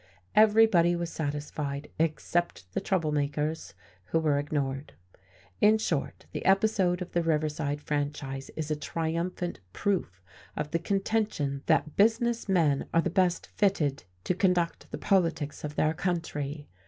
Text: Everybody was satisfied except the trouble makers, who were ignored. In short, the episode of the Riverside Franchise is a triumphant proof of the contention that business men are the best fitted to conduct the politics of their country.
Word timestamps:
Everybody 0.33 0.95
was 0.95 1.11
satisfied 1.11 1.91
except 1.99 2.73
the 2.73 2.81
trouble 2.81 3.11
makers, 3.11 3.75
who 4.05 4.17
were 4.17 4.39
ignored. 4.39 4.93
In 5.59 5.77
short, 5.77 6.25
the 6.31 6.43
episode 6.43 7.03
of 7.03 7.11
the 7.11 7.21
Riverside 7.21 7.79
Franchise 7.79 8.49
is 8.55 8.71
a 8.71 8.75
triumphant 8.75 9.59
proof 9.73 10.23
of 10.57 10.71
the 10.71 10.79
contention 10.79 11.61
that 11.67 11.97
business 11.97 12.49
men 12.49 12.87
are 12.95 13.01
the 13.03 13.11
best 13.11 13.45
fitted 13.45 14.05
to 14.23 14.33
conduct 14.33 14.89
the 14.89 14.97
politics 14.97 15.63
of 15.63 15.75
their 15.75 15.93
country. 15.93 16.67